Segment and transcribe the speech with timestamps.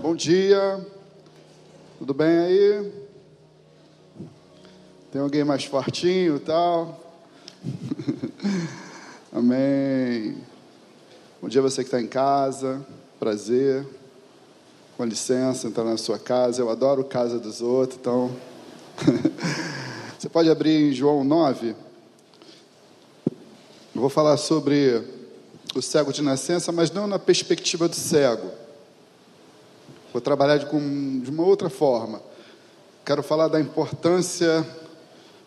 [0.00, 0.80] Bom dia.
[1.98, 2.92] Tudo bem aí?
[5.12, 6.98] Tem alguém mais fortinho e tal?
[9.30, 10.38] Amém.
[11.42, 12.82] Bom dia você que está em casa.
[13.18, 13.86] Prazer.
[14.96, 16.62] Com licença, entrar na sua casa.
[16.62, 18.34] Eu adoro casa dos outros, então.
[20.18, 21.76] você pode abrir em João 9.
[23.94, 25.04] Eu vou falar sobre
[25.74, 28.59] o cego de nascença, mas não na perspectiva do cego.
[30.12, 32.20] Vou trabalhar de, com, de uma outra forma.
[33.04, 34.66] Quero falar da importância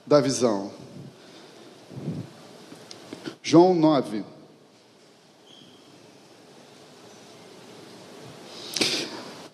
[0.06, 0.72] da visão.
[3.42, 4.24] João 9.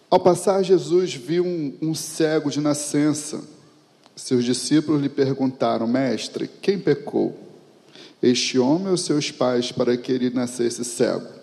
[0.10, 3.44] Ao passar, Jesus viu um, um, cego de nascença.
[4.16, 7.38] Seus discípulos lhe perguntaram: Mestre, quem pecou?
[8.22, 11.39] Este homem ou seus pais para que ele nascesse cego?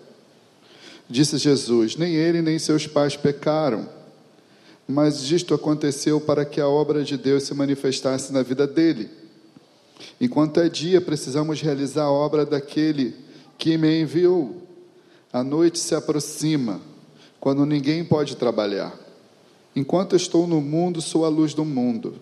[1.09, 3.87] Disse Jesus: Nem ele nem seus pais pecaram,
[4.87, 9.09] mas isto aconteceu para que a obra de Deus se manifestasse na vida dele.
[10.19, 13.15] Enquanto é dia, precisamos realizar a obra daquele
[13.57, 14.63] que me enviou.
[15.31, 16.79] A noite se aproxima,
[17.39, 18.97] quando ninguém pode trabalhar.
[19.75, 22.15] Enquanto estou no mundo, sou a luz do mundo.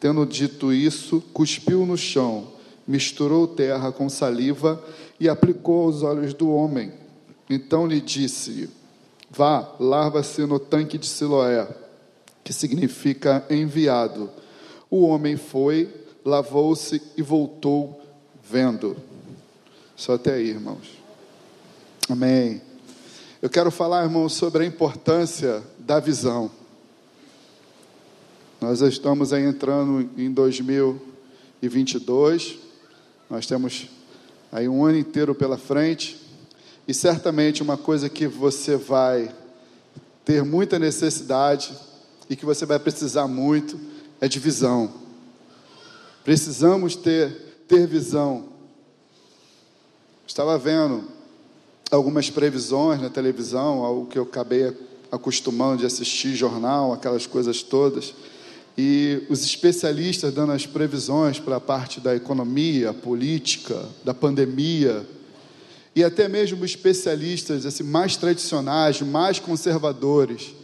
[0.00, 2.48] Tendo dito isso, cuspiu no chão,
[2.86, 4.82] misturou terra com saliva
[5.18, 6.92] e aplicou aos olhos do homem.
[7.48, 8.68] Então lhe disse:
[9.30, 11.68] Vá, lava-se no tanque de Siloé,
[12.42, 14.28] que significa enviado.
[14.90, 15.88] O homem foi,
[16.24, 18.02] lavou-se e voltou
[18.42, 18.96] vendo.
[19.96, 20.98] Só até aí, irmãos.
[22.08, 22.62] Amém.
[23.40, 26.50] Eu quero falar, irmãos, sobre a importância da visão.
[28.60, 32.58] Nós estamos aí entrando em 2022.
[33.30, 33.86] Nós temos
[34.50, 36.17] aí um ano inteiro pela frente.
[36.88, 39.30] E certamente uma coisa que você vai
[40.24, 41.70] ter muita necessidade
[42.30, 43.78] e que você vai precisar muito
[44.18, 44.90] é de visão.
[46.24, 47.30] Precisamos ter,
[47.68, 48.46] ter visão.
[50.26, 51.04] Estava vendo
[51.90, 54.74] algumas previsões na televisão, algo que eu acabei
[55.12, 58.14] acostumando de assistir jornal, aquelas coisas todas.
[58.78, 65.06] E os especialistas dando as previsões para a parte da economia, política, da pandemia,
[65.98, 70.54] e até mesmo especialistas assim, mais tradicionais, mais conservadores,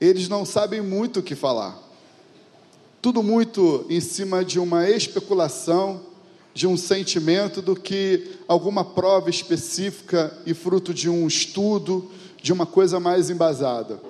[0.00, 1.76] eles não sabem muito o que falar.
[3.00, 6.02] Tudo muito em cima de uma especulação,
[6.54, 12.08] de um sentimento do que alguma prova específica e fruto de um estudo,
[12.40, 14.00] de uma coisa mais embasada.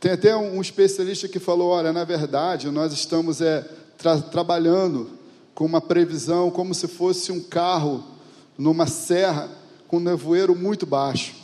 [0.00, 3.60] Tem até um especialista que falou: olha, na verdade, nós estamos é,
[3.98, 5.10] tra trabalhando
[5.54, 8.15] com uma previsão como se fosse um carro
[8.58, 9.50] numa serra
[9.88, 11.34] com nevoeiro muito baixo.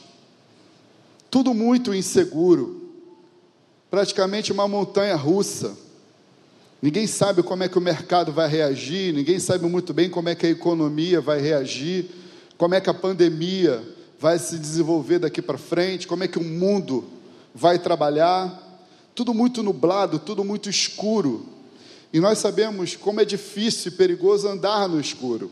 [1.31, 2.91] Tudo muito inseguro.
[3.91, 5.77] Praticamente uma montanha russa.
[6.81, 10.35] Ninguém sabe como é que o mercado vai reagir, ninguém sabe muito bem como é
[10.35, 12.11] que a economia vai reagir,
[12.59, 13.81] como é que a pandemia
[14.19, 17.05] vai se desenvolver daqui para frente, como é que o mundo
[17.55, 18.61] vai trabalhar.
[19.15, 21.47] Tudo muito nublado, tudo muito escuro.
[22.13, 25.51] E nós sabemos como é difícil e perigoso andar no escuro.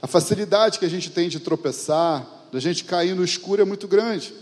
[0.00, 3.88] A facilidade que a gente tem de tropeçar, da gente cair no escuro é muito
[3.88, 4.32] grande.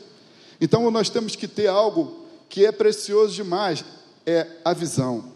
[0.61, 3.85] Então nós temos que ter algo que é precioso demais,
[4.25, 5.33] é a visão.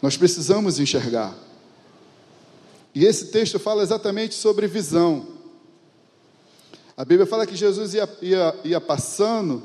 [0.00, 1.34] Nós precisamos enxergar.
[2.94, 5.26] E esse texto fala exatamente sobre visão.
[6.96, 9.62] A Bíblia fala que Jesus ia, ia, ia passando,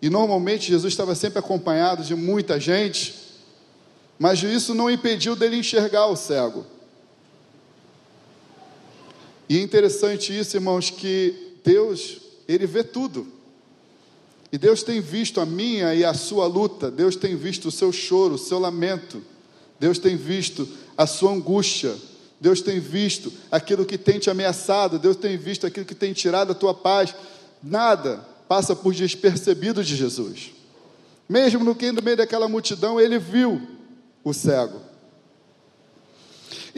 [0.00, 3.14] e normalmente Jesus estava sempre acompanhado de muita gente,
[4.18, 6.66] mas isso não impediu dele enxergar o cego.
[9.48, 13.26] E é interessante isso, irmãos, que Deus, Ele vê tudo.
[14.52, 17.92] E Deus tem visto a minha e a sua luta, Deus tem visto o seu
[17.92, 19.22] choro, o seu lamento,
[19.78, 20.66] Deus tem visto
[20.96, 21.94] a sua angústia,
[22.40, 26.52] Deus tem visto aquilo que tem te ameaçado, Deus tem visto aquilo que tem tirado
[26.52, 27.14] a tua paz.
[27.62, 30.52] Nada passa por despercebido de Jesus.
[31.28, 33.60] Mesmo no meio daquela multidão, ele viu
[34.24, 34.87] o cego.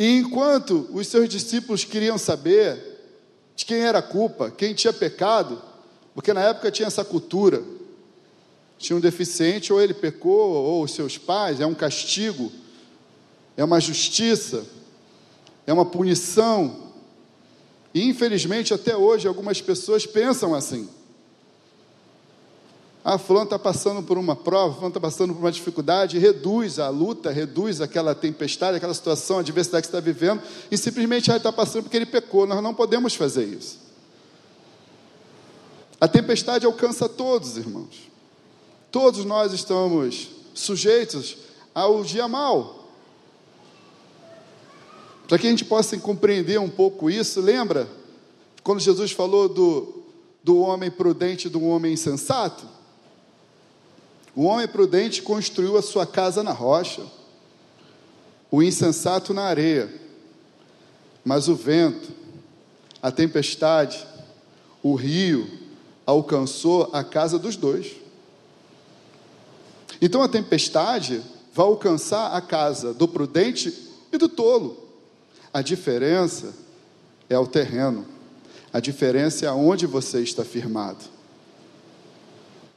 [0.01, 3.03] E enquanto os seus discípulos queriam saber
[3.55, 5.61] de quem era a culpa, quem tinha pecado,
[6.15, 7.63] porque na época tinha essa cultura,
[8.79, 12.51] tinha um deficiente, ou ele pecou, ou os seus pais, é um castigo,
[13.59, 14.65] é uma justiça,
[15.67, 16.95] é uma punição.
[17.93, 20.89] E infelizmente até hoje algumas pessoas pensam assim.
[23.03, 26.91] Ah, fulano está passando por uma prova, fulano está passando por uma dificuldade, reduz a
[26.91, 31.51] luta, reduz aquela tempestade, aquela situação, a adversidade que está vivendo, e simplesmente ah, está
[31.51, 32.47] passando porque ele pecou.
[32.47, 33.79] Nós não podemos fazer isso.
[35.99, 38.11] A tempestade alcança todos, irmãos.
[38.91, 41.39] Todos nós estamos sujeitos
[41.75, 42.89] ao dia mal.
[45.27, 47.89] Para que a gente possa compreender um pouco isso, lembra
[48.63, 50.03] quando Jesus falou do,
[50.43, 52.80] do homem prudente e do homem insensato?
[54.35, 57.03] O homem prudente construiu a sua casa na rocha,
[58.51, 59.93] o insensato na areia.
[61.25, 62.11] Mas o vento,
[63.03, 64.07] a tempestade,
[64.83, 65.49] o rio
[66.07, 67.93] alcançou a casa dos dois.
[70.01, 71.23] Então a tempestade
[71.53, 74.89] vai alcançar a casa do prudente e do tolo.
[75.53, 76.55] A diferença
[77.29, 78.07] é o terreno.
[78.73, 81.05] A diferença é aonde você está firmado.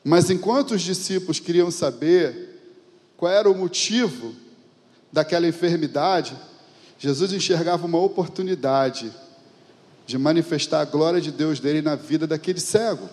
[0.04, 2.60] Mas enquanto os discípulos queriam saber
[3.16, 4.36] qual era o motivo
[5.12, 6.36] daquela enfermidade,
[7.00, 9.14] Jesus enxergava uma oportunidade
[10.06, 13.08] de manifestar a glória de Deus dele na vida daquele cego.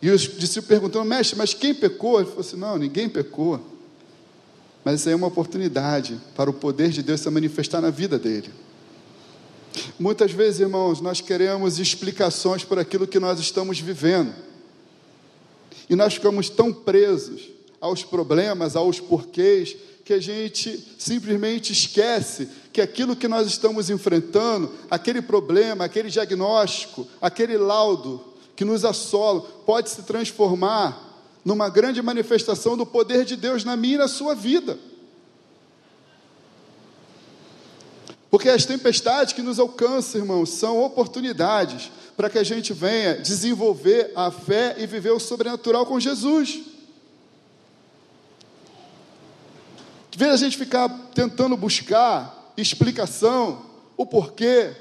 [0.00, 2.18] E os discípulos perguntaram, mestre, mas quem pecou?
[2.18, 3.60] Ele falou assim: não, ninguém pecou.
[4.84, 8.18] Mas isso aí é uma oportunidade para o poder de Deus se manifestar na vida
[8.18, 8.50] dele.
[9.98, 14.34] Muitas vezes, irmãos, nós queremos explicações por aquilo que nós estamos vivendo.
[15.88, 17.48] E nós ficamos tão presos
[17.80, 24.70] aos problemas, aos porquês, que a gente simplesmente esquece que aquilo que nós estamos enfrentando,
[24.90, 28.24] aquele problema, aquele diagnóstico, aquele laudo
[28.56, 31.10] que nos assola, pode se transformar
[31.44, 34.78] numa grande manifestação do poder de Deus na minha e na sua vida.
[38.32, 44.10] Porque as tempestades que nos alcançam, irmãos, são oportunidades para que a gente venha desenvolver
[44.16, 46.60] a fé e viver o sobrenatural com Jesus.
[50.10, 53.66] De vez a gente ficar tentando buscar explicação,
[53.98, 54.74] o porquê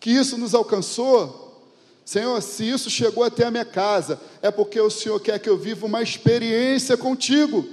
[0.00, 1.62] que isso nos alcançou,
[2.04, 5.56] Senhor, se isso chegou até a minha casa, é porque o Senhor quer que eu
[5.56, 7.64] viva uma experiência contigo.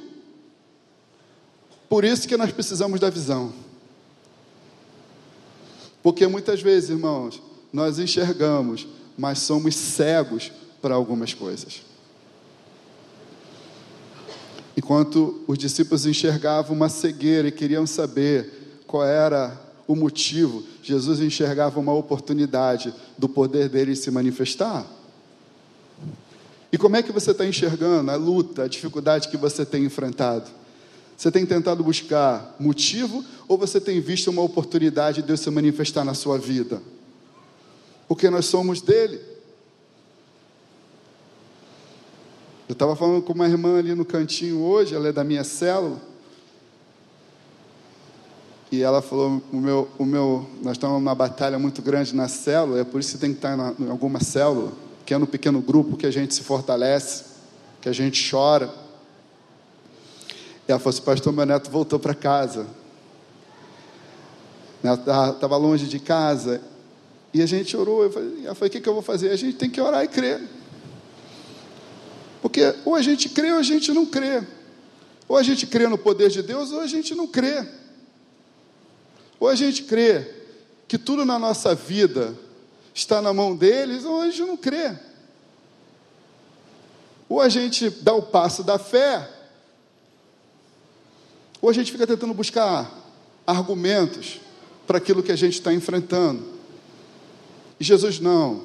[1.89, 3.64] Por isso que nós precisamos da visão.
[6.05, 7.41] Porque muitas vezes, irmãos,
[7.73, 8.87] nós enxergamos,
[9.17, 11.81] mas somos cegos para algumas coisas.
[14.77, 21.79] Enquanto os discípulos enxergavam uma cegueira e queriam saber qual era o motivo, Jesus enxergava
[21.79, 24.85] uma oportunidade do poder dele se manifestar.
[26.71, 30.51] E como é que você está enxergando a luta, a dificuldade que você tem enfrentado?
[31.17, 36.03] Você tem tentado buscar motivo ou você tem visto uma oportunidade de Deus se manifestar
[36.03, 36.81] na sua vida?
[38.07, 39.19] Porque nós somos dele.
[42.67, 46.01] Eu estava falando com uma irmã ali no cantinho hoje, ela é da minha célula.
[48.71, 52.79] E ela falou: o meu, o meu, nós estamos numa batalha muito grande na célula,
[52.79, 54.73] é por isso que tem que estar em alguma célula,
[55.05, 57.23] que é no pequeno grupo que a gente se fortalece,
[57.79, 58.84] que a gente chora
[60.67, 62.65] e ela falou assim, pastor, meu neto voltou para casa.
[64.83, 66.61] Estava longe de casa.
[67.33, 68.03] E a gente orou.
[68.03, 69.29] Eu falei, ela falou, o que, que eu vou fazer?
[69.29, 70.41] A gente tem que orar e crer.
[72.41, 74.43] Porque ou a gente crê ou a gente não crê.
[75.27, 77.67] Ou a gente crê no poder de Deus ou a gente não crê.
[79.39, 80.27] Ou a gente crê
[80.87, 82.35] que tudo na nossa vida
[82.93, 84.95] está na mão deles ou a gente não crê.
[87.27, 89.34] Ou a gente dá o passo da fé
[91.61, 92.91] ou a gente fica tentando buscar
[93.45, 94.39] argumentos
[94.85, 96.43] para aquilo que a gente está enfrentando.
[97.79, 98.61] E Jesus, não.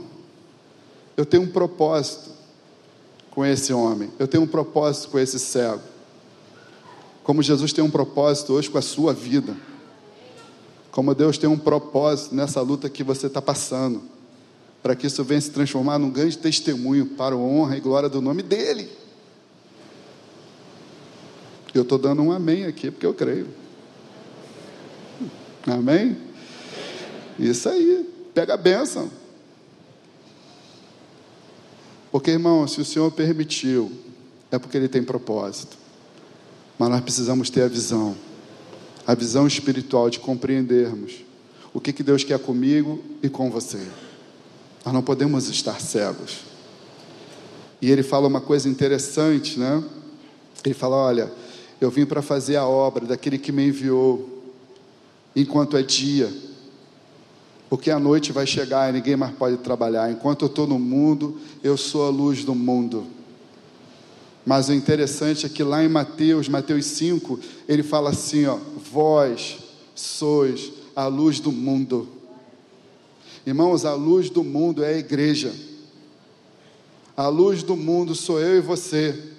[1.17, 2.31] Eu tenho um propósito
[3.31, 4.11] com esse homem.
[4.19, 5.83] Eu tenho um propósito com esse cego.
[7.23, 9.57] Como Jesus tem um propósito hoje com a sua vida.
[10.91, 14.03] Como Deus tem um propósito nessa luta que você está passando.
[14.83, 18.21] Para que isso venha se transformar num grande testemunho para a honra e glória do
[18.21, 19.00] nome dEle.
[21.75, 23.49] Eu estou dando um amém aqui porque eu creio.
[25.67, 26.17] Amém?
[27.39, 29.11] Isso aí, pega a bênção.
[32.11, 33.93] Porque, irmão, se o Senhor permitiu,
[34.51, 35.77] é porque Ele tem propósito.
[36.79, 38.17] Mas nós precisamos ter a visão,
[39.07, 41.25] a visão espiritual de compreendermos
[41.73, 43.81] o que, que Deus quer comigo e com você.
[44.85, 46.41] Nós não podemos estar cegos.
[47.81, 49.83] E ele fala uma coisa interessante, né?
[50.65, 51.33] Ele fala: olha,
[51.81, 54.43] eu vim para fazer a obra daquele que me enviou,
[55.35, 56.33] enquanto é dia,
[57.71, 60.11] porque a noite vai chegar e ninguém mais pode trabalhar.
[60.11, 63.07] Enquanto eu estou no mundo, eu sou a luz do mundo.
[64.45, 68.59] Mas o interessante é que lá em Mateus, Mateus 5, ele fala assim: ó,
[68.91, 69.59] vós
[69.95, 72.09] sois a luz do mundo.
[73.47, 75.55] Irmãos, a luz do mundo é a igreja.
[77.17, 79.30] A luz do mundo sou eu e você.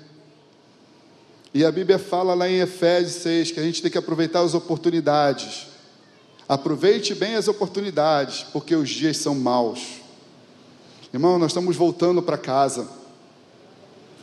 [1.53, 4.53] E a Bíblia fala lá em Efésios 6 que a gente tem que aproveitar as
[4.53, 5.67] oportunidades.
[6.47, 10.01] Aproveite bem as oportunidades, porque os dias são maus.
[11.13, 12.87] Irmão, nós estamos voltando para casa.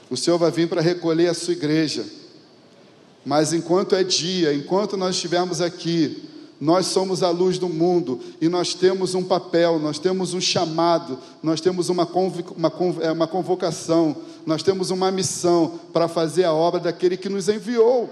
[0.08, 2.04] O Senhor vai vir para recolher a sua igreja.
[3.26, 6.28] Mas enquanto é dia, enquanto nós estivermos aqui,
[6.60, 11.18] nós somos a luz do mundo e nós temos um papel, nós temos um chamado,
[11.42, 14.16] nós temos uma, uma, é, uma convocação,
[14.48, 18.08] nós temos uma missão para fazer a obra daquele que nos enviou.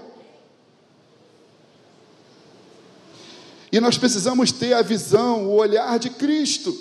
[3.71, 6.77] E nós precisamos ter a visão, o olhar de Cristo.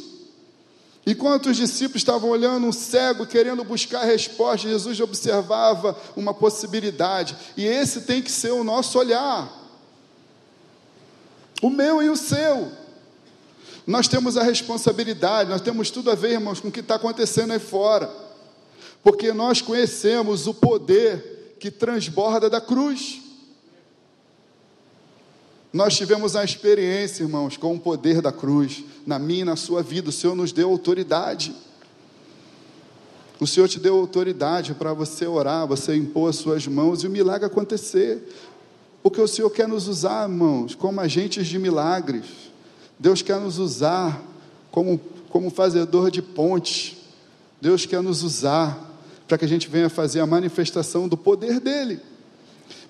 [1.07, 7.65] Enquanto os discípulos estavam olhando um cego, querendo buscar resposta, Jesus observava uma possibilidade, e
[7.65, 9.51] esse tem que ser o nosso olhar,
[11.63, 12.71] o meu e o seu.
[13.87, 17.55] Nós temos a responsabilidade, nós temos tudo a ver, irmãos, com o que está acontecendo
[17.55, 18.26] aí fora,
[19.07, 23.23] porque nós conhecemos o poder que transborda da cruz.
[25.73, 29.81] Nós tivemos a experiência, irmãos, com o poder da cruz, na minha e na sua
[29.81, 30.09] vida.
[30.09, 31.55] O Senhor nos deu autoridade.
[33.39, 37.11] O Senhor te deu autoridade para você orar, você impor as suas mãos e o
[37.11, 38.29] milagre acontecer.
[39.05, 42.27] Porque o Senhor quer nos usar, irmãos, como agentes de milagres.
[42.99, 44.21] Deus quer nos usar
[44.73, 46.97] como, como fazedor de pontes.
[47.61, 48.86] Deus quer nos usar
[49.27, 52.01] para que a gente venha fazer a manifestação do poder dEle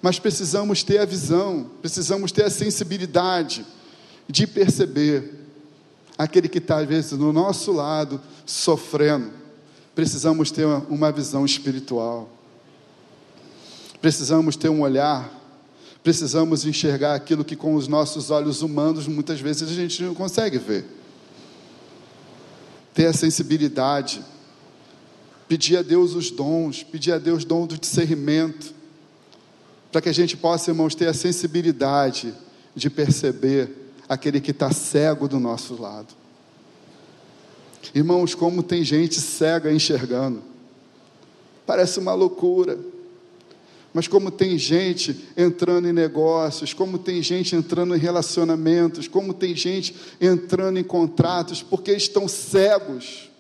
[0.01, 3.65] mas precisamos ter a visão, precisamos ter a sensibilidade
[4.29, 5.35] de perceber
[6.19, 9.31] aquele que está, às vezes, no nosso lado, sofrendo.
[9.95, 12.29] Precisamos ter uma visão espiritual,
[14.01, 15.33] precisamos ter um olhar,
[16.03, 20.59] precisamos enxergar aquilo que com os nossos olhos humanos muitas vezes a gente não consegue
[20.59, 20.85] ver.
[22.93, 24.23] Ter a sensibilidade,
[25.49, 28.75] pedir a Deus os dons, pedir a Deus dom do discernimento,
[29.91, 32.35] para que a gente possa, irmãos, ter a sensibilidade
[32.75, 33.71] de perceber
[34.09, 36.15] aquele que está cego do nosso lado.
[37.95, 40.43] Irmãos, como tem gente cega enxergando,
[41.65, 42.79] parece uma loucura.
[43.95, 49.57] Mas como tem gente entrando em negócios, como tem gente entrando em relacionamentos, como tem
[49.57, 53.31] gente entrando em contratos, porque estão cegos.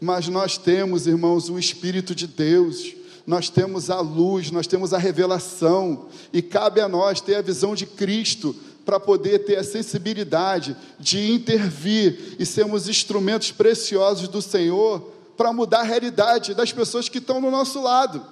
[0.00, 4.98] Mas nós temos, irmãos, o Espírito de Deus nós temos a luz, nós temos a
[4.98, 10.76] revelação, e cabe a nós ter a visão de Cristo para poder ter a sensibilidade
[10.98, 17.18] de intervir e sermos instrumentos preciosos do Senhor para mudar a realidade das pessoas que
[17.18, 18.26] estão no nosso lado.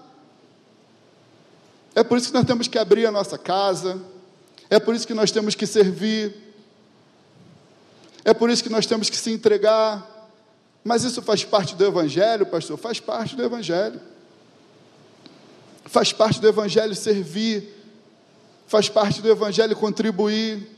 [1.94, 4.00] É por isso que nós temos que abrir a nossa casa,
[4.68, 6.34] é por isso que nós temos que servir,
[8.24, 10.17] é por isso que nós temos que se entregar.
[10.84, 12.78] Mas isso faz parte do Evangelho, pastor?
[12.78, 14.00] Faz parte do Evangelho.
[15.88, 17.74] Faz parte do Evangelho servir,
[18.66, 20.68] faz parte do Evangelho contribuir,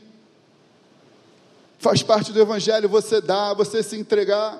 [1.77, 4.57] faz parte do Evangelho você dar, você se entregar.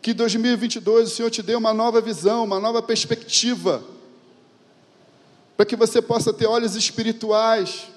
[0.00, 3.82] Que 2022 o Senhor te dê uma nova visão, uma nova perspectiva,
[5.56, 7.88] para que você possa ter olhos espirituais,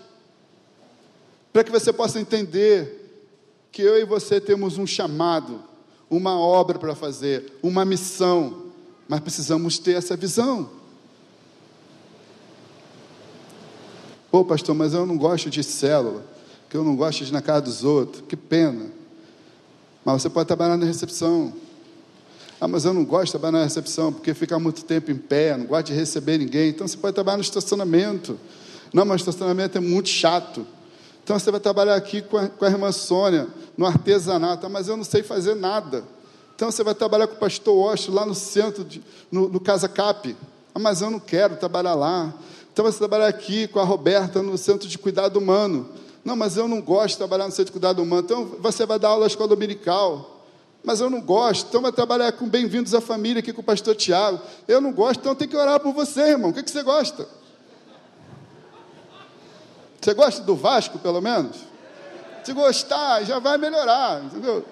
[1.54, 3.28] para que você possa entender
[3.72, 5.64] que eu e você temos um chamado,
[6.10, 8.64] uma obra para fazer, uma missão,
[9.08, 10.70] mas precisamos ter essa visão.
[14.32, 16.24] Pô, pastor, mas eu não gosto de célula,
[16.70, 18.24] que eu não gosto de ir na casa dos outros.
[18.28, 18.88] Que pena.
[20.06, 21.54] Mas você pode trabalhar na recepção.
[22.62, 25.58] Ah, mas eu não gosto de trabalhar na recepção, porque fica muito tempo em pé,
[25.58, 26.70] não gosto de receber ninguém.
[26.70, 28.40] Então você pode trabalhar no estacionamento.
[28.94, 30.66] Não, mas o estacionamento é muito chato.
[31.30, 34.68] Então você vai trabalhar aqui com a, com a irmã Sônia, no artesanato.
[34.68, 36.04] Mas eu não sei fazer nada.
[36.56, 39.00] Então você vai trabalhar com o pastor Osto lá no centro, de,
[39.32, 40.36] no, no Casa Cap.
[40.74, 42.34] Ah, mas eu não quero trabalhar lá.
[42.74, 45.90] Então você trabalha aqui com a Roberta no Centro de Cuidado Humano.
[46.26, 48.24] Não, mas eu não gosto de trabalhar no Centro de Cuidado Humano.
[48.26, 50.44] Então você vai dar aula na escola dominical.
[50.84, 51.68] Mas eu não gosto.
[51.70, 54.42] Então vai trabalhar com Bem-vindos à Família aqui com o pastor Tiago.
[54.68, 56.50] Eu não gosto, então tem que orar por você, irmão.
[56.50, 57.28] O que, que você gosta?
[60.02, 61.58] Você gosta do Vasco, pelo menos?
[62.44, 64.66] Se gostar, já vai melhorar, entendeu?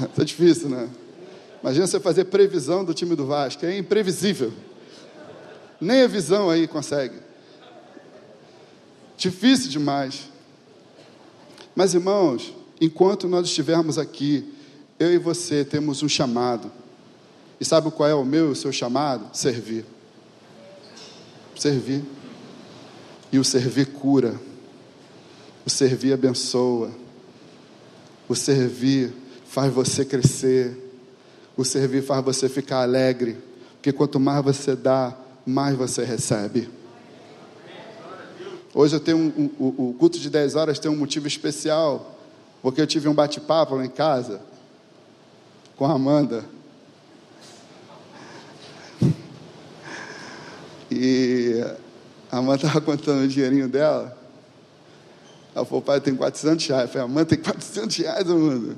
[0.00, 0.88] Está difícil, né?
[1.62, 4.52] Imagina você fazer previsão do time do Vasco, é imprevisível.
[5.80, 7.20] Nem a visão aí consegue.
[9.16, 10.28] Difícil demais.
[11.74, 14.52] Mas irmãos, enquanto nós estivermos aqui,
[14.98, 16.72] eu e você temos um chamado.
[17.60, 19.36] E sabe qual é o meu e o seu chamado?
[19.36, 19.84] Servir.
[21.56, 22.04] Servir.
[23.30, 24.38] E o servir cura.
[25.64, 26.90] O servir abençoa.
[28.28, 29.12] O servir
[29.46, 30.76] faz você crescer.
[31.56, 33.36] O servir faz você ficar alegre.
[33.74, 36.68] Porque quanto mais você dá, mais você recebe.
[38.74, 42.18] Hoje eu tenho um, um, o, culto de 10 horas tem um motivo especial,
[42.62, 44.40] porque eu tive um bate-papo lá em casa
[45.76, 46.44] com a Amanda.
[50.92, 51.64] E
[52.30, 54.16] a Amanda estava contando o dinheirinho dela.
[55.54, 56.82] Ela falou, pai, tem 400 reais.
[56.84, 58.76] Eu falei, Amanda, tem 400 reais, Amanda.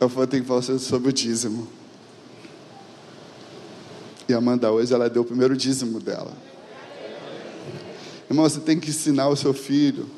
[0.00, 1.68] Eu falei, tem que falar sobre o dízimo.
[4.28, 6.32] E a Amanda hoje, ela deu o primeiro dízimo dela.
[8.28, 10.10] Irmão, você tem que ensinar o seu filho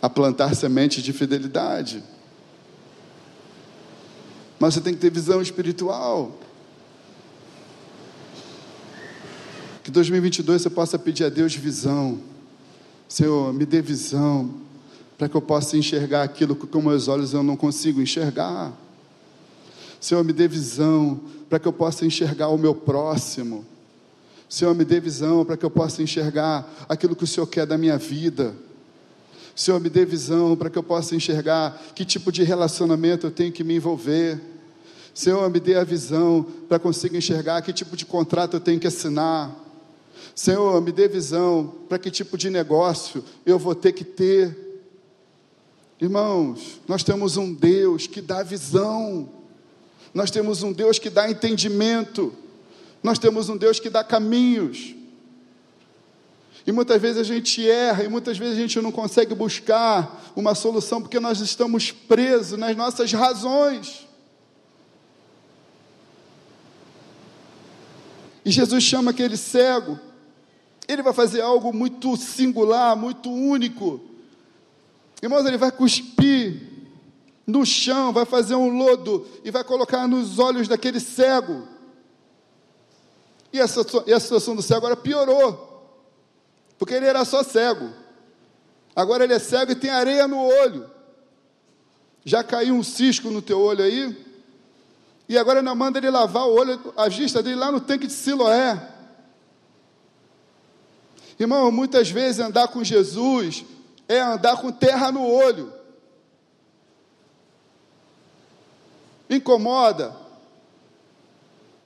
[0.00, 2.02] a plantar sementes de fidelidade.
[4.58, 6.38] Mas você tem que ter visão espiritual.
[9.86, 12.18] Que 2022 você possa pedir a Deus visão.
[13.08, 14.52] Senhor, me dê visão
[15.16, 18.72] para que eu possa enxergar aquilo que com meus olhos eu não consigo enxergar.
[20.00, 23.64] Senhor, me dê visão para que eu possa enxergar o meu próximo.
[24.48, 27.78] Senhor, me dê visão para que eu possa enxergar aquilo que o Senhor quer da
[27.78, 28.56] minha vida.
[29.54, 33.52] Senhor, me dê visão para que eu possa enxergar que tipo de relacionamento eu tenho
[33.52, 34.40] que me envolver.
[35.14, 38.88] Senhor, me dê a visão para conseguir enxergar que tipo de contrato eu tenho que
[38.88, 39.62] assinar.
[40.36, 44.84] Senhor, me dê visão para que tipo de negócio eu vou ter que ter.
[45.98, 49.30] Irmãos, nós temos um Deus que dá visão,
[50.12, 52.34] nós temos um Deus que dá entendimento.
[53.02, 54.94] Nós temos um Deus que dá caminhos.
[56.66, 60.54] E muitas vezes a gente erra, e muitas vezes a gente não consegue buscar uma
[60.54, 64.06] solução porque nós estamos presos nas nossas razões.
[68.44, 69.98] E Jesus chama aquele cego,
[70.88, 74.00] ele vai fazer algo muito singular, muito único.
[75.22, 76.62] Irmãos, ele vai cuspir
[77.46, 81.66] no chão, vai fazer um lodo e vai colocar nos olhos daquele cego.
[83.52, 85.96] E, essa, e a situação do cego agora piorou,
[86.78, 87.90] porque ele era só cego.
[88.94, 90.90] Agora ele é cego e tem areia no olho.
[92.24, 94.26] Já caiu um cisco no teu olho aí?
[95.28, 98.12] E agora não manda ele lavar o olho, a vista dele lá no tanque de
[98.12, 98.95] Siloé.
[101.38, 103.64] Irmão, muitas vezes andar com Jesus
[104.08, 105.72] é andar com terra no olho.
[109.28, 110.14] Incomoda,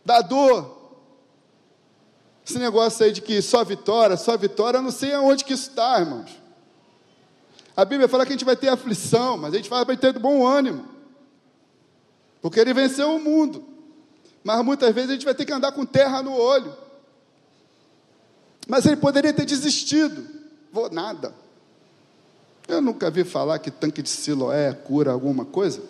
[0.04, 0.78] dá dor,
[2.46, 5.70] esse negócio aí de que só vitória, só vitória, eu não sei aonde que isso
[5.70, 6.30] está, irmãos.
[7.76, 10.46] A Bíblia fala que a gente vai ter aflição, mas a gente vai ter bom
[10.46, 10.84] ânimo.
[12.42, 13.64] Porque ele venceu o mundo.
[14.42, 16.76] Mas muitas vezes a gente vai ter que andar com terra no olho.
[18.70, 20.24] Mas ele poderia ter desistido.
[20.72, 21.34] Vou nada.
[22.68, 25.82] Eu nunca vi falar que tanque de Siloé cura alguma coisa.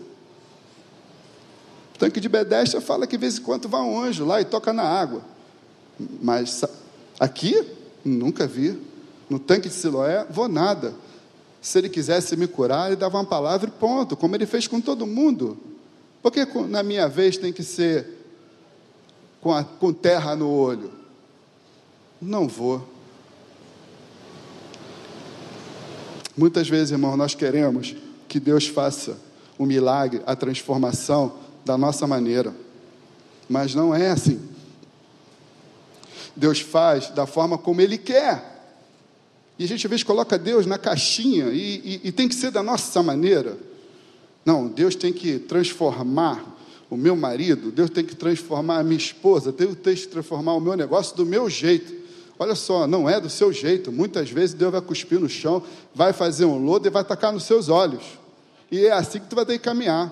[1.99, 4.73] Tanque de Bedestra fala que de vez em quando vai um anjo lá e toca
[4.73, 5.21] na água.
[6.23, 6.64] Mas
[7.21, 7.69] aqui,
[8.03, 8.81] nunca vi.
[9.29, 10.95] No tanque de Siloé, vou nada.
[11.61, 14.81] Se ele quisesse me curar, ele dava uma palavra e ponto, como ele fez com
[14.81, 15.59] todo mundo.
[16.23, 18.09] Porque na minha vez tem que ser
[19.43, 21.00] com, a, com terra no olho?
[22.20, 22.87] Não vou.
[26.37, 27.94] Muitas vezes, irmão, nós queremos
[28.28, 29.18] que Deus faça
[29.59, 32.54] o milagre, a transformação da nossa maneira.
[33.48, 34.40] Mas não é assim.
[36.35, 38.50] Deus faz da forma como Ele quer.
[39.59, 42.50] E a gente às vezes coloca Deus na caixinha e, e, e tem que ser
[42.50, 43.59] da nossa maneira.
[44.44, 46.56] Não, Deus tem que transformar
[46.88, 50.61] o meu marido, Deus tem que transformar a minha esposa, Deus tem que transformar o
[50.61, 52.00] meu negócio do meu jeito.
[52.40, 53.92] Olha só, não é do seu jeito.
[53.92, 55.62] Muitas vezes Deus vai cuspir no chão,
[55.94, 58.03] vai fazer um lodo e vai tacar nos seus olhos.
[58.72, 60.11] E é assim que tu vai ter que caminhar.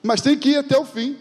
[0.00, 1.18] Mas tem que ir até o fim.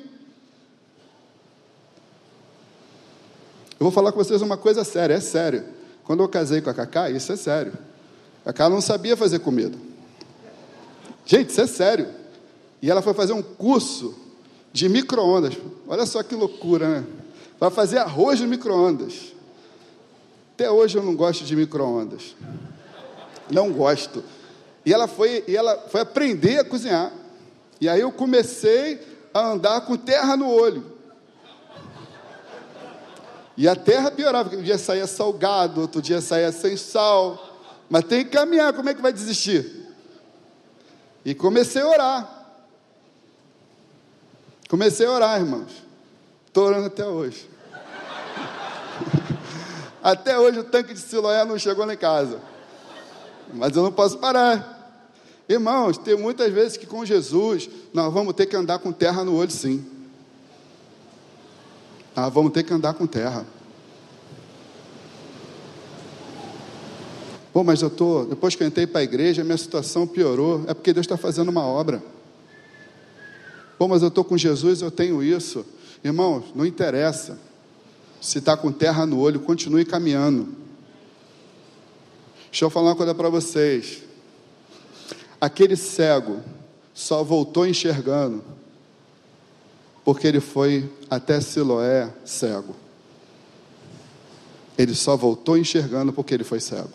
[3.80, 5.66] Eu vou falar com vocês uma coisa séria, é sério.
[6.04, 7.74] Quando eu casei com a Cacá, isso é sério.
[8.44, 9.76] A Cacá não sabia fazer comida.
[11.26, 12.08] Gente, isso é sério.
[12.80, 14.14] E ela foi fazer um curso
[14.72, 15.58] de micro-ondas.
[15.88, 17.08] Olha só que loucura, né?
[17.60, 19.36] Vai fazer arroz de micro-ondas.
[20.58, 22.36] Até hoje eu não gosto de micro-ondas.
[23.48, 24.24] Não gosto.
[24.84, 27.14] E ela foi, e ela foi aprender a cozinhar.
[27.80, 29.00] E aí eu comecei
[29.32, 30.84] a andar com terra no olho.
[33.56, 37.40] E a terra piorava, porque um dia saía salgado, outro dia saía sem sal.
[37.88, 39.94] Mas tem que caminhar, como é que vai desistir?
[41.24, 42.48] E comecei a orar.
[44.68, 45.84] Comecei a orar, irmãos.
[46.48, 47.48] Estou orando até hoje.
[50.08, 52.40] Até hoje o tanque de Siloé não chegou lá em casa.
[53.54, 55.04] Mas eu não posso parar.
[55.50, 59.36] Irmãos, tem muitas vezes que com Jesus nós vamos ter que andar com terra no
[59.36, 59.86] olho, sim.
[62.16, 63.46] Nós vamos ter que andar com terra.
[67.52, 70.64] Pô, mas eu tô, depois que eu entrei para a igreja, minha situação piorou.
[70.70, 72.02] É porque Deus está fazendo uma obra.
[73.78, 75.66] Pô, mas eu estou com Jesus, eu tenho isso.
[76.02, 77.47] Irmãos, não interessa.
[78.20, 80.56] Se está com terra no olho, continue caminhando.
[82.52, 84.04] Deixa eu falar uma coisa para vocês.
[85.40, 86.42] Aquele cego
[86.94, 88.44] só voltou enxergando
[90.04, 92.76] porque ele foi até Siloé cego.
[94.78, 96.94] Ele só voltou enxergando porque ele foi cego.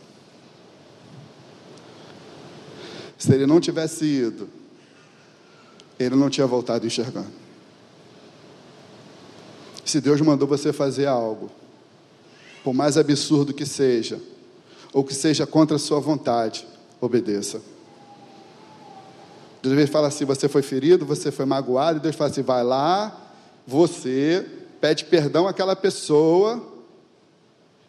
[3.19, 4.49] Se ele não tivesse ido,
[5.99, 7.42] ele não tinha voltado enxergando.
[9.85, 11.51] Se Deus mandou você fazer algo,
[12.63, 14.21] por mais absurdo que seja,
[14.93, 16.67] ou que seja contra a sua vontade,
[17.01, 17.61] obedeça.
[19.63, 23.31] Deus fala assim: você foi ferido, você foi magoado, e Deus fala assim: vai lá,
[23.67, 24.47] você
[24.81, 26.61] pede perdão àquela pessoa,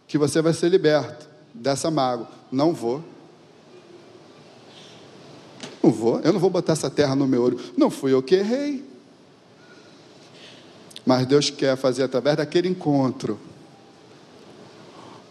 [0.07, 2.27] que você vai ser liberto dessa mágoa.
[2.51, 3.03] Não vou.
[5.81, 7.59] Não vou, eu não vou botar essa terra no meu olho.
[7.75, 8.92] Não fui eu que errei.
[11.05, 13.39] Mas Deus quer fazer através daquele encontro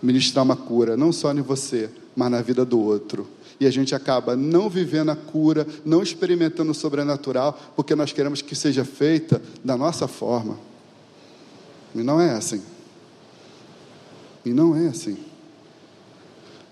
[0.02, 3.28] ministrar uma cura, não só em você, mas na vida do outro.
[3.60, 8.42] E a gente acaba não vivendo a cura, não experimentando o sobrenatural, porque nós queremos
[8.42, 10.58] que seja feita da nossa forma.
[11.94, 12.60] E não é assim.
[14.44, 15.16] E não é assim.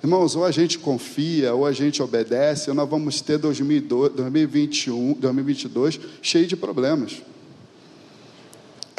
[0.02, 6.00] Irmãos, ou a gente confia, ou a gente obedece, ou nós vamos ter 2021, 2022
[6.22, 7.22] cheio de problemas.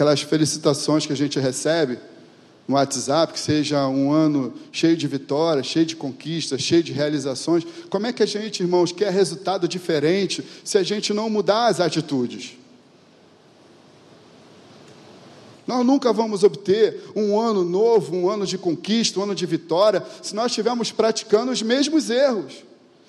[0.01, 1.99] Aquelas felicitações que a gente recebe
[2.67, 7.63] no WhatsApp, que seja um ano cheio de vitórias, cheio de conquistas, cheio de realizações.
[7.87, 11.79] Como é que a gente, irmãos, quer resultado diferente se a gente não mudar as
[11.79, 12.57] atitudes?
[15.67, 20.03] Nós nunca vamos obter um ano novo, um ano de conquista, um ano de vitória,
[20.23, 22.63] se nós estivermos praticando os mesmos erros.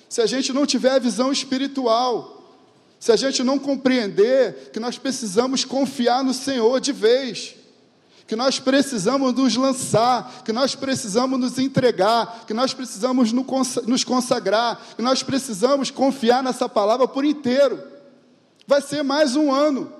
[0.07, 2.42] Se a gente não tiver a visão espiritual,
[3.03, 7.53] se a gente não compreender que nós precisamos confiar no Senhor de vez,
[8.25, 14.81] que nós precisamos nos lançar, que nós precisamos nos entregar, que nós precisamos nos consagrar,
[14.95, 17.77] que nós precisamos confiar nessa palavra por inteiro.
[18.65, 19.91] Vai ser mais um ano.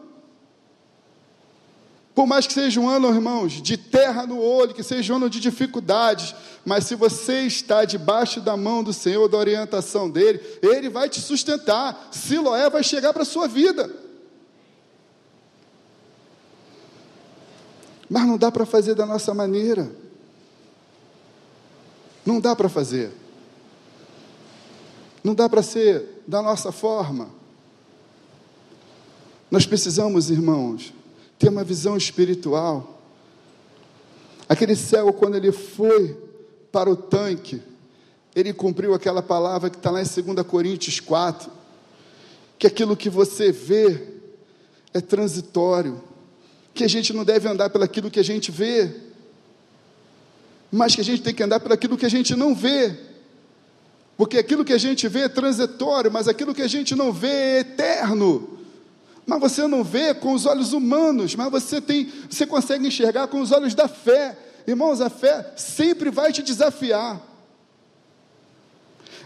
[2.15, 5.30] Por mais que seja um ano, irmãos, de terra no olho, que seja um ano
[5.30, 10.89] de dificuldades, mas se você está debaixo da mão do Senhor, da orientação dele, ele
[10.89, 12.10] vai te sustentar.
[12.12, 13.91] Siloé vai chegar para a sua vida.
[18.08, 19.91] Mas não dá para fazer da nossa maneira.
[22.23, 23.12] Não dá para fazer.
[25.23, 27.30] Não dá para ser da nossa forma.
[29.49, 30.93] Nós precisamos, irmãos,
[31.43, 33.01] ter uma visão espiritual.
[34.47, 36.17] Aquele cego, quando ele foi
[36.71, 37.62] para o tanque,
[38.34, 41.51] ele cumpriu aquela palavra que está lá em 2 Coríntios 4,
[42.58, 44.08] que aquilo que você vê
[44.93, 46.01] é transitório,
[46.73, 48.89] que a gente não deve andar pelaquilo que a gente vê,
[50.71, 52.97] mas que a gente tem que andar pelaquilo que a gente não vê,
[54.15, 57.27] porque aquilo que a gente vê é transitório, mas aquilo que a gente não vê
[57.27, 58.62] é eterno
[59.26, 63.40] mas você não vê com os olhos humanos, mas você tem, você consegue enxergar com
[63.40, 64.38] os olhos da fé.
[64.68, 67.22] Irmãos, a fé sempre vai te desafiar.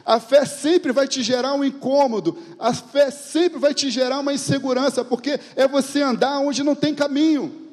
[0.05, 4.33] A fé sempre vai te gerar um incômodo, a fé sempre vai te gerar uma
[4.33, 7.67] insegurança, porque é você andar onde não tem caminho.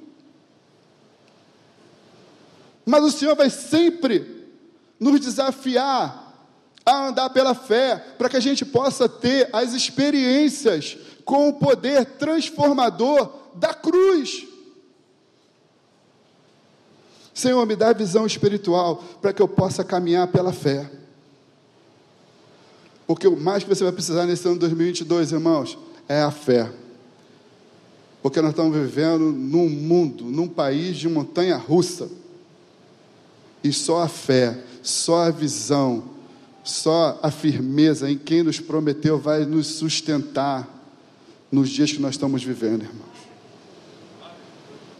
[2.84, 4.48] Mas o Senhor vai sempre
[4.98, 6.24] nos desafiar
[6.84, 12.04] a andar pela fé, para que a gente possa ter as experiências com o poder
[12.04, 14.46] transformador da cruz.
[17.32, 20.88] Senhor, me dá visão espiritual para que eu possa caminhar pela fé.
[23.06, 25.76] Porque o mais que você vai precisar nesse ano 2022, irmãos,
[26.08, 26.70] é a fé.
[28.22, 32.08] Porque nós estamos vivendo num mundo, num país de montanha russa.
[33.62, 36.04] E só a fé, só a visão,
[36.62, 40.73] só a firmeza em quem nos prometeu vai nos sustentar
[41.54, 43.14] nos dias que nós estamos vivendo, irmãos.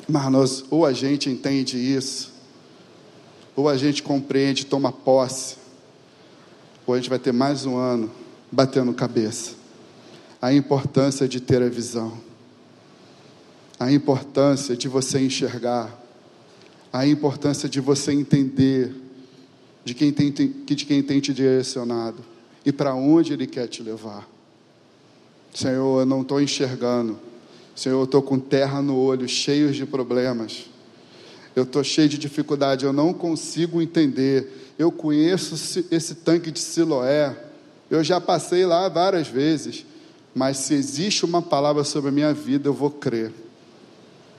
[0.08, 2.32] Mas nós, ou a gente entende isso,
[3.56, 5.56] ou a gente compreende, toma posse,
[6.86, 8.10] ou a gente vai ter mais um ano
[8.52, 9.56] batendo cabeça.
[10.40, 12.20] A importância de ter a visão,
[13.78, 16.00] a importância de você enxergar,
[16.92, 18.94] a importância de você entender
[19.84, 22.22] de quem tem, de quem tem te direcionado
[22.64, 24.33] e para onde Ele quer te levar.
[25.54, 27.16] Senhor, eu não estou enxergando.
[27.74, 30.64] Senhor, eu estou com terra no olho, cheio de problemas.
[31.54, 34.74] Eu estou cheio de dificuldade, eu não consigo entender.
[34.76, 35.54] Eu conheço
[35.90, 37.36] esse tanque de Siloé,
[37.88, 39.86] eu já passei lá várias vezes,
[40.34, 43.32] mas se existe uma palavra sobre a minha vida, eu vou crer.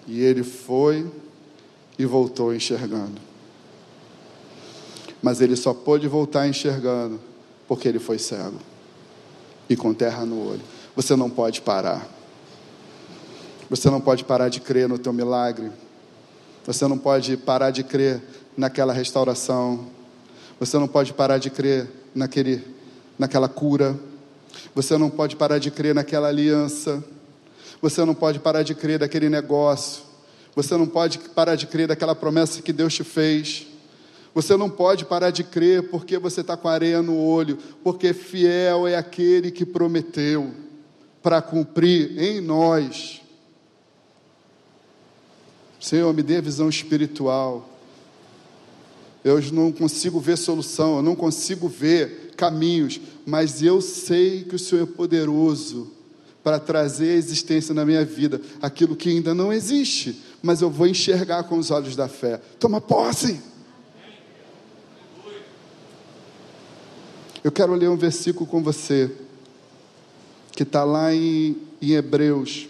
[0.06, 1.10] E ele foi
[1.98, 3.22] e voltou enxergando.
[5.22, 7.20] Mas ele só pôde voltar enxergando
[7.68, 8.60] porque ele foi cego
[9.70, 10.75] e com terra no olho.
[10.96, 12.08] Você não pode parar.
[13.70, 15.70] Você não pode parar de crer no teu milagre.
[16.66, 18.22] Você não pode parar de crer
[18.56, 19.88] naquela restauração.
[20.58, 22.64] Você não pode parar de crer naquele,
[23.20, 24.00] naquela cura.
[24.74, 27.04] Você não pode parar de crer naquela aliança.
[27.82, 30.04] Você não pode parar de crer naquele negócio.
[30.56, 33.68] Você não pode parar de crer naquela promessa que Deus te fez.
[34.34, 38.88] Você não pode parar de crer porque você está com areia no olho, porque fiel
[38.88, 40.65] é aquele que prometeu
[41.26, 43.20] para cumprir em nós.
[45.80, 47.68] Senhor, me dê visão espiritual.
[49.24, 54.60] Eu não consigo ver solução, eu não consigo ver caminhos, mas eu sei que o
[54.60, 55.92] Senhor é poderoso
[56.44, 60.86] para trazer à existência na minha vida aquilo que ainda não existe, mas eu vou
[60.86, 62.40] enxergar com os olhos da fé.
[62.60, 63.42] Toma posse.
[67.44, 69.25] Eu quero ler um versículo com você,
[70.56, 72.68] que está lá em, em Hebreus.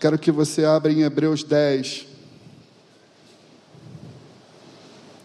[0.00, 2.06] Quero que você abra em Hebreus 10.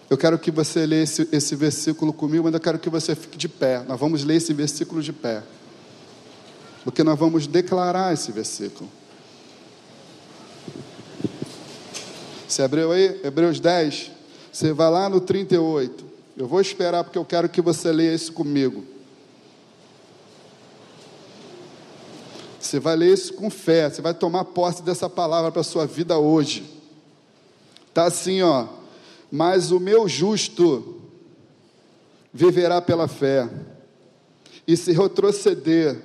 [0.10, 3.38] Eu quero que você leia esse, esse versículo comigo, mas eu quero que você fique
[3.38, 3.84] de pé.
[3.88, 5.42] Nós vamos ler esse versículo de pé.
[6.84, 8.90] Porque nós vamos declarar esse versículo.
[12.48, 13.22] Você abriu aí?
[13.24, 14.12] Hebreus 10.
[14.52, 16.04] Você vai lá no 38.
[16.36, 18.84] Eu vou esperar porque eu quero que você leia isso comigo.
[22.72, 25.86] Você vai ler isso com fé, você vai tomar posse dessa palavra para a sua
[25.86, 26.64] vida hoje.
[27.94, 28.66] Tá assim, ó.
[29.30, 31.02] Mas o meu justo
[32.34, 33.50] viverá pela fé.
[34.66, 36.02] E se retroceder,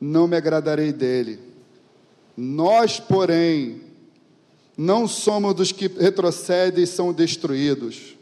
[0.00, 1.38] não me agradarei dele.
[2.36, 3.80] Nós, porém,
[4.76, 8.16] não somos dos que retrocedem e são destruídos,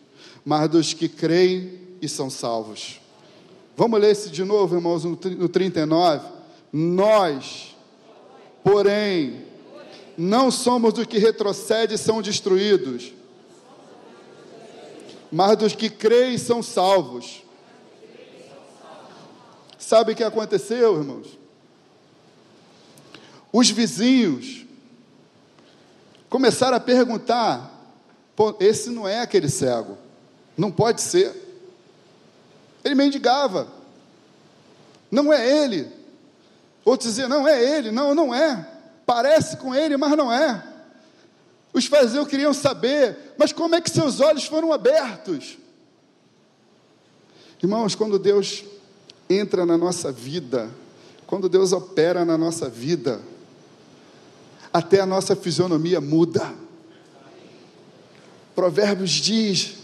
[0.45, 3.01] mas dos que creem e são salvos.
[3.75, 6.42] Vamos ler esse de novo, irmãos, no 39.
[6.73, 7.77] Nós,
[8.65, 9.45] porém,
[10.17, 13.13] não somos dos que retrocedem e são destruídos,
[15.31, 17.43] mas dos que creem e são salvos.
[19.79, 21.39] Sabe o que aconteceu, irmãos?
[23.53, 24.65] Os vizinhos
[26.31, 27.71] começaram a perguntar:
[28.59, 29.99] esse não é aquele cego,
[30.57, 31.35] não pode ser.
[32.83, 33.69] Ele mendigava,
[35.11, 36.02] não é ele.
[36.85, 38.69] Outros diziam, não é ele, não, não é.
[39.07, 40.63] Parece com ele, mas não é.
[41.73, 45.59] Os fariseus queriam saber, mas como é que seus olhos foram abertos?
[47.63, 48.65] Irmãos, quando Deus
[49.29, 50.69] entra na nossa vida,
[51.27, 53.21] quando Deus opera na nossa vida,
[54.73, 56.53] até a nossa fisionomia muda.
[58.55, 59.77] Provérbios diz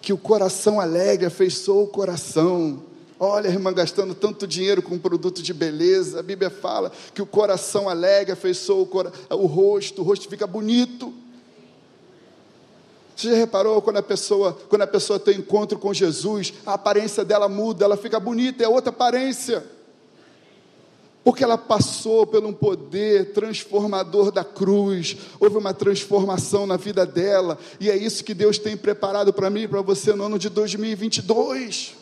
[0.00, 2.82] que o coração alegre afeiçoa o coração,
[3.22, 6.20] Olha, irmã gastando tanto dinheiro com produto de beleza.
[6.20, 8.88] A Bíblia fala que o coração alegre afeiçoa
[9.30, 11.12] o, o rosto, o rosto fica bonito.
[13.14, 17.22] Você já reparou quando a pessoa, quando a pessoa tem encontro com Jesus, a aparência
[17.22, 19.62] dela muda, ela fica bonita, é outra aparência.
[21.22, 27.58] Porque ela passou por um poder transformador da cruz, houve uma transformação na vida dela,
[27.78, 30.48] e é isso que Deus tem preparado para mim e para você no ano de
[30.48, 31.99] 2022.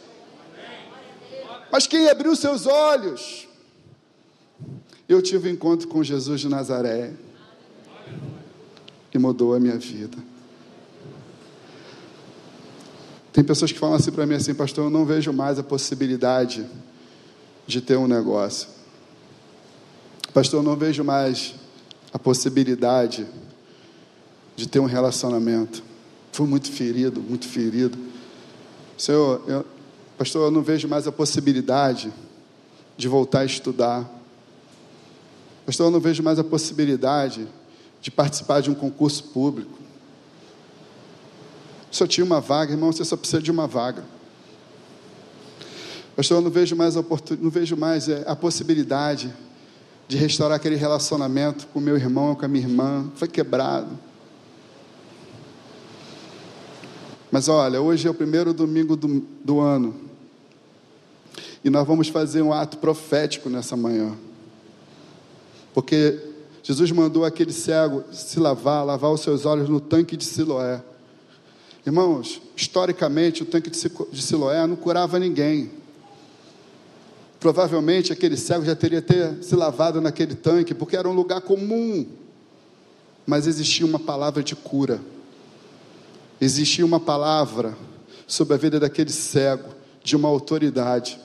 [1.70, 3.46] Mas quem abriu seus olhos?
[5.08, 7.12] Eu tive um encontro com Jesus de Nazaré
[9.12, 10.18] e mudou a minha vida.
[13.32, 16.66] Tem pessoas que falam assim para mim assim, pastor, eu não vejo mais a possibilidade
[17.66, 18.68] de ter um negócio.
[20.34, 21.54] Pastor, eu não vejo mais
[22.12, 23.26] a possibilidade
[24.56, 25.82] de ter um relacionamento.
[26.32, 27.96] Fui muito ferido, muito ferido.
[28.96, 29.64] Senhor, eu,
[30.18, 32.12] Pastor, eu não vejo mais a possibilidade
[32.96, 34.04] de voltar a estudar.
[35.64, 37.46] Pastor, eu não vejo mais a possibilidade
[38.02, 39.78] de participar de um concurso público.
[41.88, 44.04] Só tinha uma vaga, irmão, você só precisa de uma vaga.
[46.16, 47.04] Pastor, eu não vejo mais a,
[47.40, 49.32] não vejo mais é, a possibilidade
[50.08, 53.08] de restaurar aquele relacionamento com meu irmão, com a minha irmã.
[53.14, 53.96] Foi quebrado.
[57.30, 60.07] Mas olha, hoje é o primeiro domingo do, do ano.
[61.64, 64.16] E nós vamos fazer um ato profético nessa manhã.
[65.74, 66.18] Porque
[66.62, 70.82] Jesus mandou aquele cego se lavar, lavar os seus olhos no tanque de Siloé.
[71.86, 75.70] Irmãos, historicamente, o tanque de Siloé não curava ninguém.
[77.40, 82.06] Provavelmente aquele cego já teria ter se lavado naquele tanque, porque era um lugar comum.
[83.26, 85.00] Mas existia uma palavra de cura.
[86.40, 87.76] Existia uma palavra
[88.26, 89.70] sobre a vida daquele cego,
[90.02, 91.18] de uma autoridade.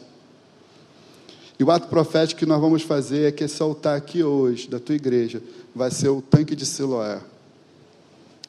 [1.59, 4.79] E o ato profético que nós vamos fazer é que esse altar aqui hoje, da
[4.79, 5.41] tua igreja,
[5.75, 7.21] vai ser o tanque de Siloé.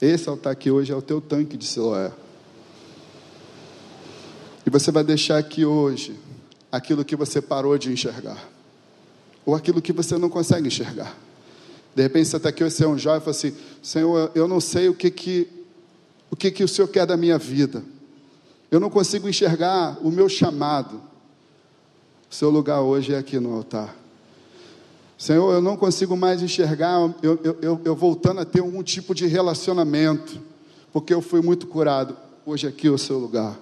[0.01, 2.11] Esse altar aqui hoje é o teu tanque de Siloé.
[4.67, 6.19] E você vai deixar aqui hoje
[6.73, 8.49] aquilo que você parou de enxergar.
[9.45, 11.17] Ou aquilo que você não consegue enxergar.
[11.95, 14.61] De repente você está aqui, você é um jovem e fala assim, Senhor, eu não
[14.61, 15.49] sei o que que,
[16.31, 17.85] o que que o Senhor quer da minha vida.
[18.71, 21.01] Eu não consigo enxergar o meu chamado.
[22.35, 23.95] Seu lugar hoje é aqui no altar.
[25.17, 29.15] Senhor, eu não consigo mais enxergar eu, eu, eu, eu voltando a ter algum tipo
[29.15, 30.41] de relacionamento,
[30.93, 32.17] porque eu fui muito curado.
[32.45, 33.57] Hoje aqui é o seu lugar.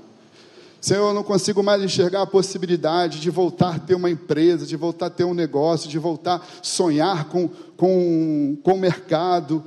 [0.80, 4.74] Senhor, eu não consigo mais enxergar a possibilidade de voltar a ter uma empresa, de
[4.74, 9.62] voltar a ter um negócio, de voltar a sonhar com, com, com o mercado.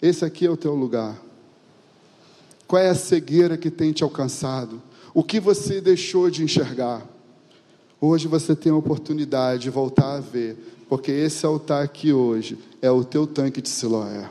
[0.00, 1.20] Esse aqui é o teu lugar.
[2.68, 4.80] Qual é a cegueira que tem te alcançado?
[5.12, 7.13] O que você deixou de enxergar?
[8.06, 10.58] Hoje você tem a oportunidade de voltar a ver,
[10.90, 14.28] porque esse altar aqui hoje é o teu tanque de Siloé.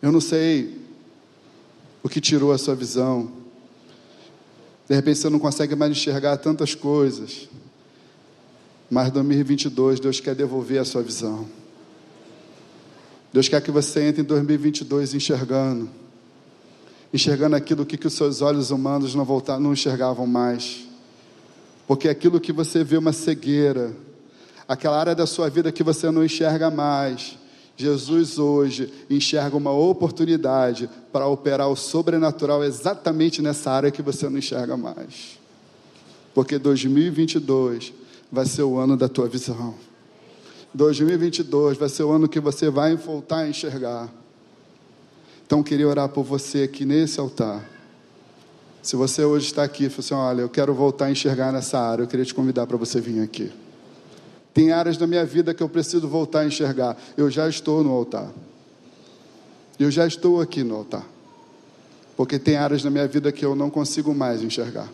[0.00, 0.80] Eu não sei
[2.00, 3.32] o que tirou a sua visão,
[4.88, 7.48] de repente você não consegue mais enxergar tantas coisas.
[8.88, 11.44] Mas 2022 Deus quer devolver a sua visão.
[13.32, 15.90] Deus quer que você entre em 2022 enxergando,
[17.12, 20.86] enxergando aquilo que, que os seus olhos humanos não voltar, não enxergavam mais.
[21.88, 23.96] Porque aquilo que você vê uma cegueira,
[24.68, 27.38] aquela área da sua vida que você não enxerga mais,
[27.78, 34.36] Jesus hoje enxerga uma oportunidade para operar o sobrenatural exatamente nessa área que você não
[34.36, 35.38] enxerga mais.
[36.34, 37.94] Porque 2022
[38.30, 39.74] vai ser o ano da tua visão.
[40.74, 44.12] 2022 vai ser o ano que você vai voltar a enxergar.
[45.46, 47.77] Então, queria orar por você aqui nesse altar.
[48.88, 51.78] Se você hoje está aqui e fala assim: Olha, eu quero voltar a enxergar nessa
[51.78, 53.52] área, eu queria te convidar para você vir aqui.
[54.54, 56.96] Tem áreas da minha vida que eu preciso voltar a enxergar.
[57.14, 58.30] Eu já estou no altar.
[59.78, 61.04] Eu já estou aqui no altar.
[62.16, 64.88] Porque tem áreas da minha vida que eu não consigo mais enxergar.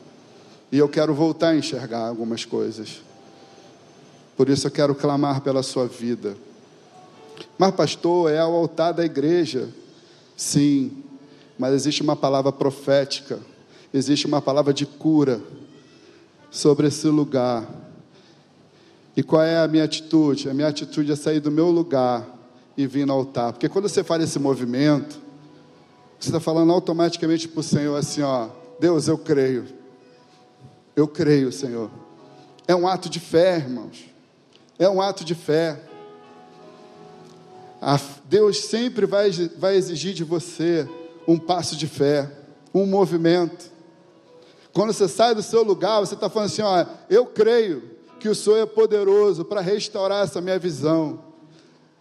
[0.73, 3.01] E eu quero voltar a enxergar algumas coisas.
[4.37, 6.37] Por isso eu quero clamar pela sua vida.
[7.57, 9.69] Mas, pastor, é ao altar da igreja.
[10.37, 11.05] Sim,
[11.57, 13.39] mas existe uma palavra profética,
[13.97, 15.41] existe uma palavra de cura
[16.51, 17.67] sobre esse lugar
[19.17, 20.49] e qual é a minha atitude?
[20.49, 22.27] A minha atitude é sair do meu lugar
[22.77, 23.53] e vir no altar.
[23.53, 25.21] Porque quando você faz esse movimento,
[26.19, 28.49] você está falando automaticamente para o Senhor assim: ó,
[28.81, 29.67] Deus, eu creio.
[30.97, 31.91] Eu creio, Senhor.
[32.67, 34.05] É um ato de fé, irmãos.
[34.79, 35.81] É um ato de fé.
[38.25, 40.89] Deus sempre vai, vai exigir de você
[41.29, 42.31] um passo de fé,
[42.73, 43.71] um movimento.
[44.75, 48.35] Quando você sai do seu lugar, você está falando assim: ó, eu creio que o
[48.35, 51.21] Senhor é poderoso para restaurar essa minha visão.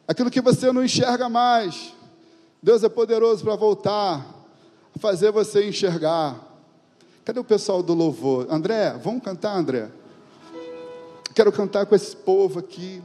[0.08, 1.94] Aquilo que você não enxerga mais,
[2.62, 4.26] Deus é poderoso para voltar
[4.96, 6.36] a fazer você enxergar.
[7.24, 8.48] Cadê o pessoal do louvor?
[8.50, 9.90] André, vamos cantar, André?
[11.36, 13.02] Quero cantar com esse povo aqui.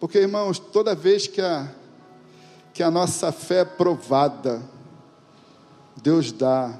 [0.00, 1.68] Porque, irmãos, toda vez que a,
[2.72, 4.62] que a nossa fé é provada,
[6.02, 6.78] Deus dá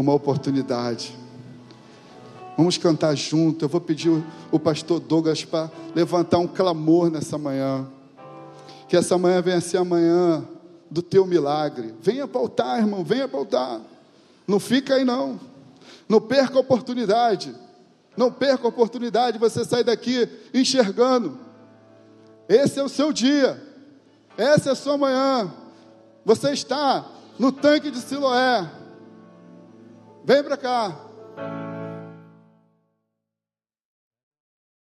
[0.00, 1.16] uma oportunidade.
[2.56, 3.64] Vamos cantar junto.
[3.64, 4.10] Eu vou pedir
[4.50, 7.86] o, pastor Douglas para levantar um clamor nessa manhã.
[8.88, 10.44] Que essa manhã venha ser a manhã
[10.90, 11.94] do teu milagre.
[12.00, 13.80] Venha pautar, irmão, venha pautar.
[14.46, 15.38] Não fica aí não.
[16.08, 17.54] Não perca a oportunidade.
[18.16, 21.38] Não perca a oportunidade de você sair daqui enxergando.
[22.48, 23.62] Esse é o seu dia.
[24.36, 25.52] Essa é a sua manhã.
[26.24, 27.04] Você está
[27.38, 28.77] no tanque de Siloé.
[30.28, 31.07] Vem para cá.